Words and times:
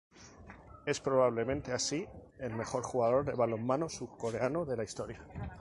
Es 0.87 0.99
probablemente 0.99 1.73
así, 1.73 2.07
el 2.39 2.55
mejor 2.55 2.81
jugador 2.81 3.23
de 3.23 3.33
balonmano 3.33 3.87
surcoreano 3.87 4.65
de 4.65 4.77
la 4.77 4.83
historia. 4.83 5.21